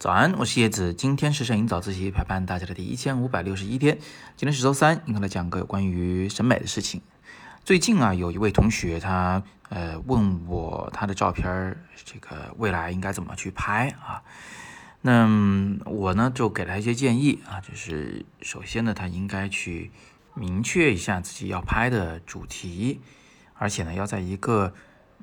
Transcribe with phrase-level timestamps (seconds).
[0.00, 0.94] 早安，我是叶子。
[0.94, 3.98] 今天是摄影早自习陪伴大家的第一千五百六十一天。
[4.34, 7.02] 今天是周三，应该来讲个关于审美的事情。
[7.66, 14.22] 最近啊，有一位同学他呃问我他的照片这个未来应该怎么去拍啊？
[15.02, 15.28] 那
[15.84, 19.90] 我呢就给他一些建议啊，就是首先呢，他应该去
[20.32, 23.02] 明确一下自己要拍的主题，
[23.52, 24.72] 而且呢，要在一个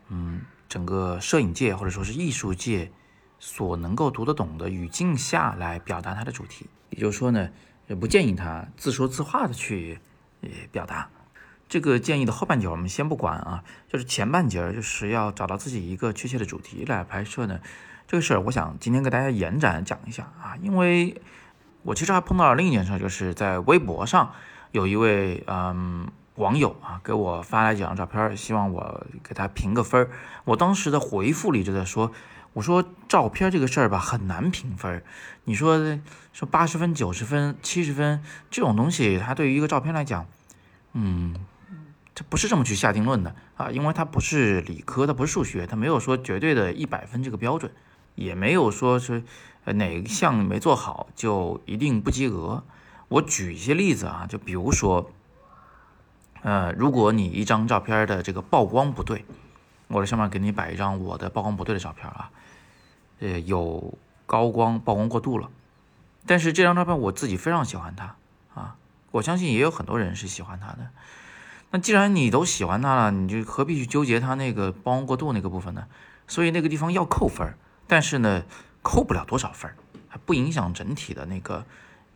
[0.10, 2.92] 嗯整个摄影界或者说是艺术界。
[3.40, 7.50] 所能够读得懂的语境下来表达他的主题，也就是说呢，
[7.88, 10.00] 也不建议他自说自话的去
[10.42, 11.10] 呃表达。
[11.70, 17.60] 这个建议的后半截我们先不管啊，就是前半截就是要找到自己一个确切的主题来拍摄呢。
[18.08, 21.22] 这个事儿我想今天给大家延展讲一下啊，因为
[21.84, 24.32] 我其实还碰到了另一件事，就是在微博上
[24.72, 30.10] 有一位嗯网友啊给我发来几张照片，希望我给他评个分儿。
[30.46, 32.12] 我当时的回复里就在说。
[32.58, 35.04] 我说照片这个事儿吧，很难评分。
[35.44, 35.78] 你说
[36.34, 40.26] 说八十分、九十分、七十分这种东西，它对于一个照片来讲，
[40.94, 41.36] 嗯，
[42.16, 47.72] 它不是这么去下定论的啊，因为它不是理科，它不是数学，它没有说绝对的一百分这个标准，
[48.16, 49.24] 也没有说是
[49.66, 52.64] 呃哪一项没做好就一定不及格。
[53.10, 55.12] 我举一些例子啊，就比如说，
[56.42, 59.26] 呃，如果你一张照片的这个曝光不对，
[59.90, 62.32] 我在上面给你摆一张我的曝光不对的照片啊。
[63.20, 65.50] 呃，有高光曝光过度了，
[66.26, 68.16] 但是这张照片我自己非常喜欢它
[68.54, 68.76] 啊，
[69.12, 70.90] 我相信也有很多人是喜欢它的。
[71.72, 75.88] 那既然你都喜欢它了，你就何必去纠结它那个曝光过度那个部分呢？
[76.28, 77.56] 所以那个地方要扣分，
[77.88, 78.44] 但是呢，
[78.82, 79.74] 扣不了多少分，
[80.08, 81.66] 还不影响整体的那个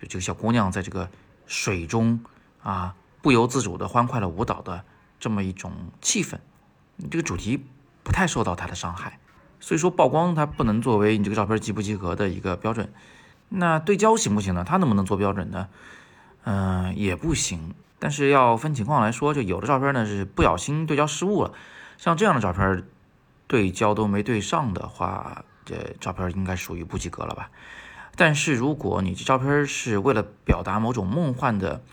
[0.08, 1.10] 这个小姑娘在这个
[1.48, 2.20] 水中
[2.62, 4.84] 啊不由自主的欢快的舞蹈的
[5.20, 5.72] 这么一种
[6.02, 6.38] 气氛，
[7.10, 7.66] 这个主题
[8.04, 9.18] 不太受到它的伤害。
[9.62, 12.92] 所以说曝光它不能作为你这个照片及不及格的一个标准，
[13.48, 14.66] 那对焦行不行呢？
[14.68, 15.70] 它能不能做标准呢？
[16.44, 17.76] 嗯，也不行。
[18.00, 21.54] 但是要分情况来说，就有的照片呢是不小心对焦失误了，
[21.98, 22.84] 像这样的照片
[23.46, 27.52] 对焦都没对上的话，这照片应该属于不及格了吧？
[28.16, 31.84] 但是如果你这照片是为了表达某种梦幻的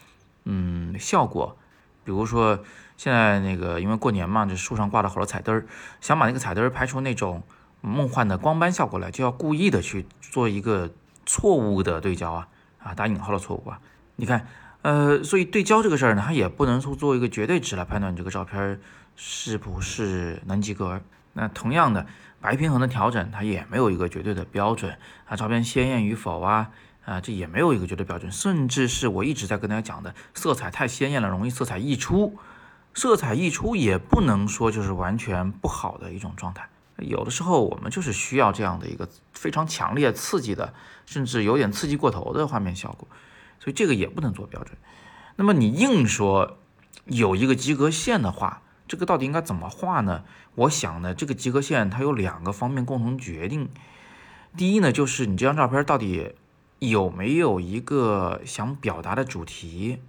[0.44, 1.58] 嗯效果，
[2.04, 2.64] 比如说
[2.96, 5.66] 现在那个因为过年嘛，这树上挂了好多彩灯儿，
[6.00, 7.42] 想把那个彩灯儿拍出那种。
[7.80, 10.90] 梦幻的光斑效果来，就要故意的去做一个
[11.24, 13.80] 错误的对焦啊啊，打引号的错误啊！
[14.16, 14.46] 你看，
[14.82, 18.80] 呃，所以对焦这个事儿呢，它也不能说做一个绝对值来判断这个照片
[19.14, 21.00] 是不是能及格。
[21.34, 22.06] 那同样的，
[22.40, 24.96] 白平衡的调整，它也没有一个绝对的标准
[25.26, 25.36] 啊。
[25.36, 26.70] 照片鲜艳与否啊
[27.04, 28.32] 啊，这也没有一个绝对标准。
[28.32, 32.36] 甚至是我一直在跟大家讲的，色彩太鲜艳了，容易色彩溢出，
[32.92, 36.68] 色彩溢出也不能说就是完全不好的一种状态。
[36.98, 40.74] 有的时候我们就是需要这样的一个非常强烈、刺激的，
[41.06, 43.06] 甚至有点刺激过头的画面效果，
[43.60, 44.76] 所以这个也不能做标准。
[45.36, 46.58] 那么你硬说
[47.04, 50.24] 有一个及格线的话，这个到底应该怎么画呢？
[50.56, 53.68] 我想呢，这个及格线它有两个方面共同决定。
[54.56, 56.34] 第一呢，就是你这张照片到底
[56.80, 60.00] 有没有一个想表达的主题。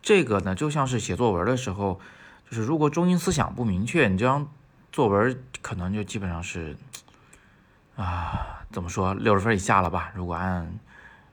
[0.00, 2.00] 这个呢，就像是写作文的时候，
[2.48, 4.50] 就是如果中心思想不明确，你这张。
[4.90, 6.76] 作文可能就基本上是，
[7.96, 10.10] 啊，怎么说六十分以下了吧？
[10.14, 10.78] 如果按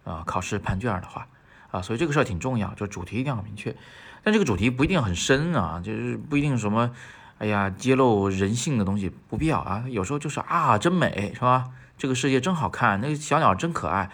[0.03, 1.27] 呃考试判卷的话，
[1.71, 3.75] 啊，所以这个事儿挺重要，就主题一定要明确。
[4.23, 6.91] 但这个主题不一定很深啊，就是不一定什么，
[7.38, 9.85] 哎呀，揭露人性的东西不必要啊。
[9.88, 11.69] 有时候就是啊，真美是吧？
[11.97, 14.09] 这个世界真好看，那个小鸟真可爱，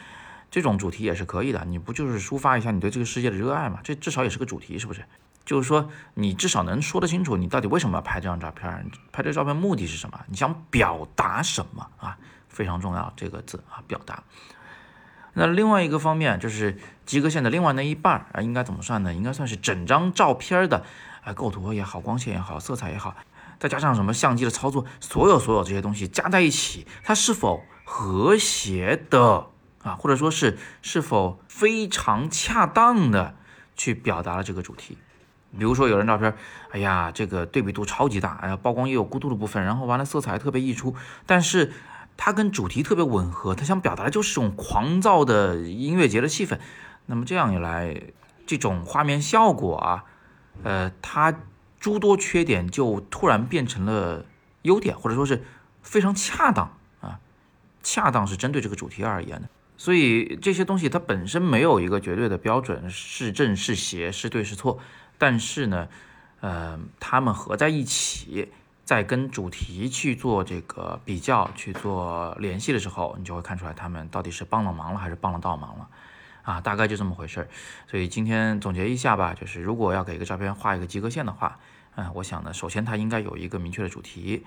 [0.52, 1.66] 这种主题也是可以的。
[1.66, 3.80] 你不就是抒发一下你对这个世界的热爱嘛？
[3.84, 5.04] 这至少也是个主题，是不是？
[5.46, 8.92] 就是说，你至少能说得清楚，你到底为什么要拍这张照片？
[9.12, 10.20] 拍这照片目的是什么？
[10.28, 12.18] 你想表达什么啊？
[12.48, 14.24] 非常重要，这个字啊，表达。
[15.34, 19.14] 那另外一个方面就是及格线的另外那一半啊，应该怎么算呢？
[19.14, 20.84] 应该算是整张照片的
[21.24, 23.16] 啊构图也好，光线也好，色彩也好，
[23.58, 29.48] 再加上什么相机的操作，所有所有这些东西加在一起，它是否和谐的
[29.82, 29.96] 啊？
[29.96, 33.36] 或者说是是否非常恰当的
[33.78, 34.98] 去表达了这个主题？
[35.58, 36.34] 比如说有人照片，
[36.72, 40.96] 哎呀，这个对比度超级大，哎呀，曝光也有过度的部分，然后完了色彩特别溢出，
[41.26, 41.74] 但是
[42.16, 46.58] 它跟主题特别吻合，它想表达的就是这种狂躁的音乐节的气氛。
[47.08, 48.02] 那么这样一来，
[48.46, 50.04] 这种画面效果啊，
[50.64, 51.34] 呃，它
[51.80, 54.26] 诸多缺点就突然变成了
[54.62, 55.44] 优点，或者说是
[55.82, 57.20] 非常恰当啊，
[57.84, 59.50] 恰当是针对这个主题而言的。
[59.76, 64.80] 所以这些东西它本身没有一个绝对的标准，是正是邪，是对是错。
[65.22, 65.88] 但是呢，
[66.40, 68.52] 呃，他们合在一起，
[68.84, 75.88] 在跟主题去做这个比较、去做联系的时候，你就会看出来他们到底是帮了忙了还是帮了倒忙了，
[76.42, 77.48] 啊，大概就这么回事儿。
[77.88, 81.60] 所以今天总结一下吧，就是如果要给一个照片画一个及格线的话，
[81.94, 84.44] 嗯，我想呢，首先它应该有一个明确的主题，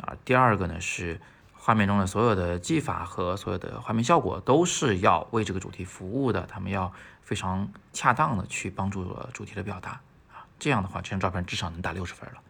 [0.00, 1.20] 啊，第二个呢是
[1.66, 9.92] 画面中的所有的技法和所有的画面效果都是要为这个主题服务的，他们要非常恰当的去帮助主题的表达，
[10.30, 12.42] 啊，这样的话这张照片至少能打六十分了。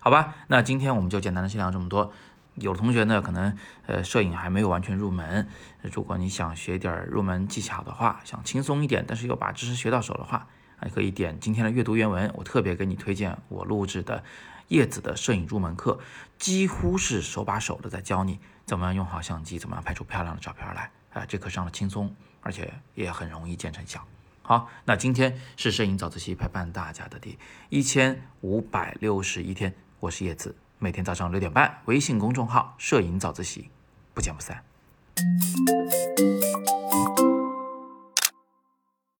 [0.00, 2.12] 好吧，那今天我们就简单的先聊这么多。
[2.56, 3.56] 有的同学呢，可能
[3.86, 5.48] 呃摄影还没有完全入门，
[5.80, 10.46] 如果你想学点入门技巧的话，想轻松一点，但是又把知识学到手的话，
[10.76, 12.30] 还可以点今天的阅读原文。
[12.34, 14.22] 我特别给你推荐我录制的
[14.72, 16.00] 叶子的摄影入门课，
[16.38, 20.90] 几乎是手把手的在教你怎么样用好相机，怎么样拍出漂亮的照片来。
[21.12, 24.02] 啊，这课上的轻松，而且也很容易见成效。
[24.40, 27.38] 好，那今天是摄影早自习陪伴大家的第
[27.68, 29.74] 一千五百六十一天。
[30.00, 33.68] 我是叶子，每天早上六点半，微信公众号“摄影早自习”，
[34.14, 34.64] 不见不散。